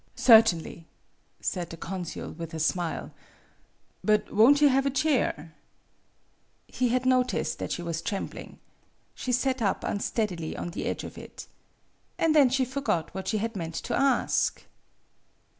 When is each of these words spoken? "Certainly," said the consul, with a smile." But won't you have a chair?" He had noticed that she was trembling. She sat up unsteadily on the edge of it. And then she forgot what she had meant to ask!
"Certainly," 0.31 0.87
said 1.41 1.69
the 1.69 1.77
consul, 1.77 2.31
with 2.31 2.55
a 2.55 2.59
smile." 2.59 3.11
But 4.03 4.31
won't 4.33 4.59
you 4.59 4.67
have 4.67 4.87
a 4.87 4.89
chair?" 4.89 5.53
He 6.79 6.89
had 6.89 7.05
noticed 7.05 7.59
that 7.59 7.71
she 7.71 7.83
was 7.83 8.01
trembling. 8.01 8.57
She 9.13 9.31
sat 9.31 9.61
up 9.61 9.83
unsteadily 9.83 10.57
on 10.57 10.71
the 10.71 10.85
edge 10.87 11.03
of 11.03 11.19
it. 11.19 11.45
And 12.17 12.33
then 12.33 12.49
she 12.49 12.65
forgot 12.65 13.13
what 13.13 13.27
she 13.27 13.37
had 13.37 13.55
meant 13.55 13.75
to 13.75 13.95
ask! 13.95 14.65